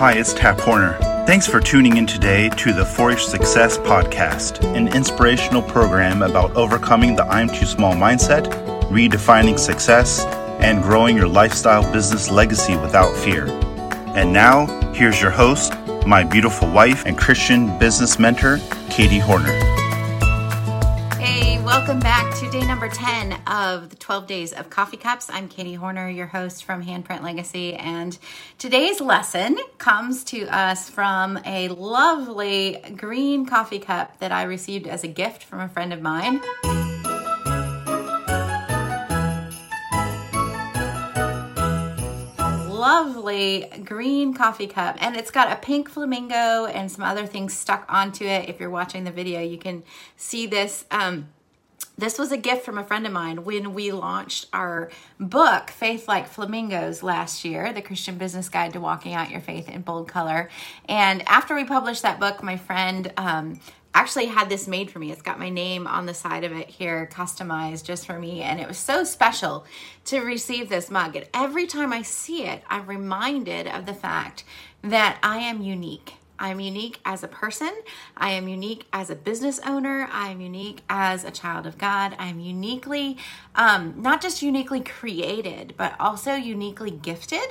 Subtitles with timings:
[0.00, 0.96] Hi, it's Tap Horner.
[1.26, 7.14] Thanks for tuning in today to the Four-ish Success Podcast, an inspirational program about overcoming
[7.14, 8.44] the I'm too small mindset,
[8.84, 10.24] redefining success,
[10.58, 13.44] and growing your lifestyle business legacy without fear.
[14.14, 15.74] And now, here's your host,
[16.06, 18.58] my beautiful wife and Christian business mentor,
[18.88, 19.52] Katie Horner.
[21.16, 25.30] Hey, welcome back day number 10 of the 12 days of coffee cups.
[25.32, 28.18] I'm Katie Horner, your host from Handprint Legacy, and
[28.58, 35.04] today's lesson comes to us from a lovely green coffee cup that I received as
[35.04, 36.40] a gift from a friend of mine.
[42.68, 47.84] lovely green coffee cup and it's got a pink flamingo and some other things stuck
[47.90, 49.82] onto it if you're watching the video you can
[50.16, 51.28] see this um,
[52.00, 56.08] this was a gift from a friend of mine when we launched our book faith
[56.08, 60.08] like flamingos last year the christian business guide to walking out your faith in bold
[60.08, 60.48] color
[60.88, 63.60] and after we published that book my friend um,
[63.94, 65.10] actually had this made for me.
[65.10, 68.42] It's got my name on the side of it here, customized just for me.
[68.42, 69.64] And it was so special
[70.06, 71.16] to receive this mug.
[71.16, 74.44] And every time I see it, I'm reminded of the fact
[74.82, 76.14] that I am unique.
[76.40, 77.70] I am unique as a person.
[78.16, 80.08] I am unique as a business owner.
[80.10, 82.16] I am unique as a child of God.
[82.18, 83.18] I am uniquely,
[83.54, 87.46] um, not just uniquely created, but also uniquely gifted.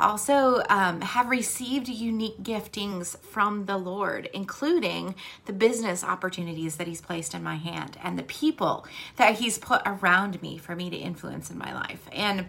[0.00, 5.14] Also, um, have received unique giftings from the Lord, including
[5.46, 8.84] the business opportunities that He's placed in my hand and the people
[9.16, 12.08] that He's put around me for me to influence in my life.
[12.12, 12.46] And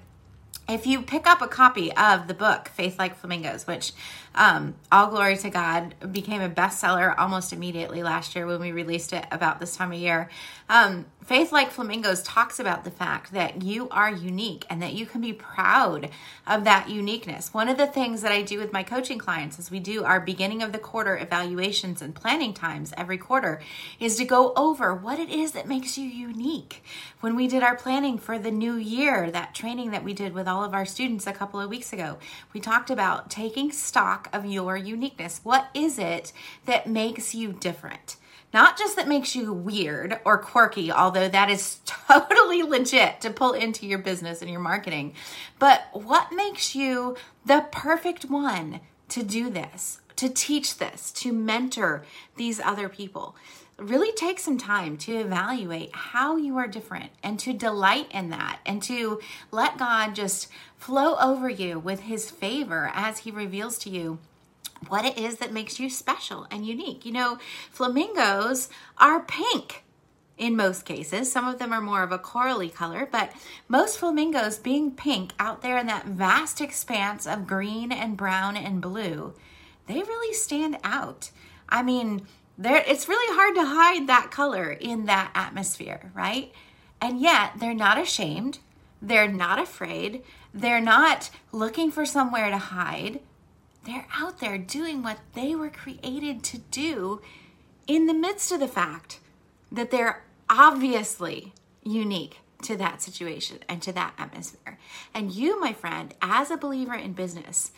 [0.69, 3.91] if you pick up a copy of the book faith like flamingos which
[4.35, 9.13] um, all glory to god became a bestseller almost immediately last year when we released
[9.13, 10.29] it about this time of year
[10.69, 15.05] um, faith like flamingos talks about the fact that you are unique and that you
[15.05, 16.09] can be proud
[16.45, 17.53] of that uniqueness.
[17.53, 20.19] One of the things that i do with my coaching clients as we do our
[20.19, 23.61] beginning of the quarter evaluations and planning times every quarter
[23.99, 26.83] is to go over what it is that makes you unique.
[27.21, 30.42] When we did our planning for the new year that training that we did with
[30.47, 32.17] all of our students a couple of weeks ago.
[32.53, 35.41] We talked about taking stock of your uniqueness.
[35.43, 36.33] What is it
[36.65, 38.17] that makes you different?
[38.53, 43.53] Not just that makes you weird or quirky, although that is totally legit to pull
[43.53, 45.15] into your business and your marketing,
[45.57, 52.05] but what makes you the perfect one to do this, to teach this, to mentor
[52.35, 53.35] these other people
[53.77, 58.59] really take some time to evaluate how you are different and to delight in that
[58.65, 59.19] and to
[59.51, 60.47] let God just
[60.77, 64.19] flow over you with his favor as he reveals to you
[64.87, 67.05] what it is that makes you special and unique.
[67.05, 67.39] You know,
[67.71, 69.83] flamingos are pink
[70.37, 71.31] in most cases.
[71.31, 73.31] Some of them are more of a corally color, but
[73.67, 78.81] most flamingos being pink out there in that vast expanse of green and brown and
[78.81, 79.33] blue,
[79.87, 81.31] they really stand out.
[81.69, 82.27] I mean,
[82.57, 86.51] there it's really hard to hide that color in that atmosphere, right?
[87.01, 88.59] And yet they're not ashamed,
[89.01, 90.23] they're not afraid,
[90.53, 93.19] they're not looking for somewhere to hide.
[93.85, 97.21] They're out there doing what they were created to do
[97.85, 99.19] in the midst of the fact
[99.71, 104.77] that they're obviously unique to that situation and to that atmosphere.
[105.13, 107.71] And you, my friend, as a believer in business,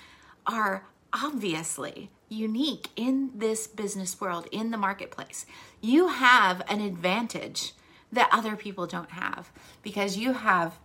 [0.46, 0.86] are
[1.24, 5.46] obviously unique in this business world, in the marketplace.
[5.82, 7.74] You have an advantage
[8.12, 10.78] that other people don't have because you have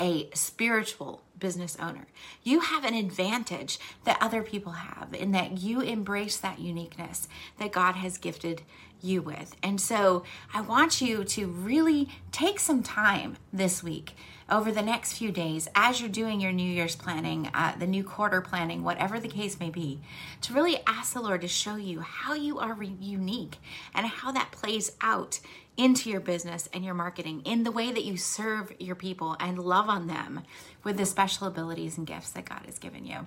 [0.00, 2.06] a spiritual business owner.
[2.42, 7.28] You have an advantage that other people have in that you embrace that uniqueness
[7.58, 8.62] that God has gifted
[9.06, 9.56] you with.
[9.62, 14.14] And so I want you to really take some time this week
[14.48, 18.04] over the next few days as you're doing your New Year's planning, uh, the new
[18.04, 20.00] quarter planning, whatever the case may be,
[20.42, 23.56] to really ask the Lord to show you how you are re- unique
[23.94, 25.40] and how that plays out
[25.76, 29.58] into your business and your marketing in the way that you serve your people and
[29.58, 30.42] love on them
[30.84, 33.26] with the special abilities and gifts that God has given you.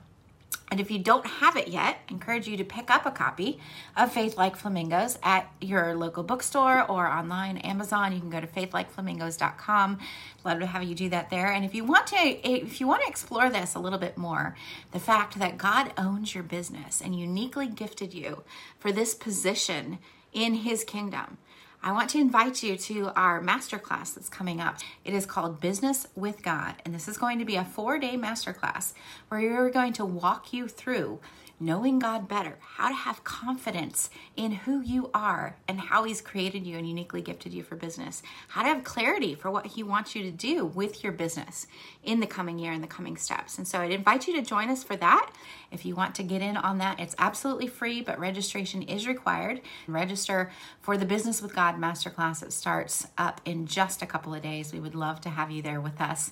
[0.71, 3.60] And if you don't have it yet, I encourage you to pick up a copy
[3.98, 8.13] of Faith Like Flamingos at your local bookstore or online, Amazon.
[8.13, 9.98] You can go to faithlikeflamingos.com.
[10.45, 11.51] Love to have you do that there.
[11.51, 14.56] And if you want to, if you want to explore this a little bit more,
[14.92, 18.44] the fact that God owns your business and uniquely gifted you
[18.77, 19.98] for this position
[20.33, 21.39] in His kingdom
[21.81, 24.78] I want to invite you to our masterclass that's coming up.
[25.06, 28.18] It is called Business with God, and this is going to be a four day
[28.18, 28.92] masterclass
[29.30, 31.20] where we're going to walk you through
[31.59, 36.65] knowing God better, how to have confidence in who you are and how He's created
[36.65, 40.15] you and uniquely gifted you for business, how to have clarity for what He wants
[40.15, 41.67] you to do with your business
[42.03, 43.57] in the coming year and the coming steps.
[43.57, 45.31] And so I'd invite you to join us for that.
[45.71, 49.61] If you want to get in on that, it's absolutely free, but registration is required.
[49.88, 50.51] Register
[50.81, 52.44] for the Business with God Masterclass.
[52.44, 54.73] It starts up in just a couple of days.
[54.73, 56.31] We would love to have you there with us.